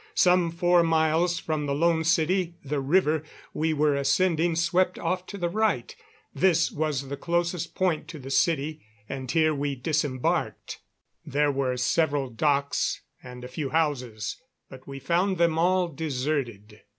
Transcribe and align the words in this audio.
Some 0.15 0.49
four 0.49 0.81
miles 0.81 1.37
from 1.37 1.67
the 1.67 1.75
Lone 1.75 2.03
City 2.03 2.55
the 2.63 2.79
river 2.79 3.21
we 3.53 3.71
were 3.71 3.93
ascending 3.93 4.55
swept 4.55 4.97
off 4.97 5.27
to 5.27 5.37
the 5.37 5.47
right. 5.47 5.95
This 6.33 6.71
was 6.71 7.03
its 7.03 7.21
closest 7.21 7.75
point 7.75 8.07
to 8.07 8.17
the 8.17 8.31
city, 8.31 8.81
and 9.07 9.29
here 9.29 9.53
we 9.53 9.75
disembarked. 9.75 10.79
There 11.23 11.51
were 11.51 11.77
several 11.77 12.31
docks 12.31 12.99
and 13.21 13.43
a 13.43 13.47
few 13.47 13.69
houses, 13.69 14.41
but 14.71 14.87
we 14.87 14.97
found 14.97 15.37
them 15.37 15.59
all 15.59 15.87
deserted. 15.87 16.81